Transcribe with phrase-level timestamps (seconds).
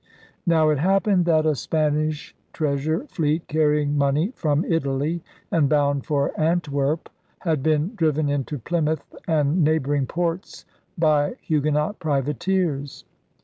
[0.47, 6.31] Now it happened that a Spanish treasure fleet, carrying money from Italy and bound for
[6.41, 7.07] Antwerp,
[7.41, 10.65] had been driven into Plymouth and neighboring ports
[10.97, 13.05] by Huguenot privateers.